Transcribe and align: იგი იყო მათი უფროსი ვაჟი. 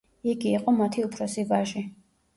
იგი 0.31 0.53
იყო 0.59 0.73
მათი 0.79 1.05
უფროსი 1.09 1.45
ვაჟი. 1.53 1.85